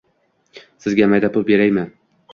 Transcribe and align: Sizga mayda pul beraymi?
Sizga 0.85 1.09
mayda 1.13 1.31
pul 1.37 1.47
beraymi? 1.51 1.89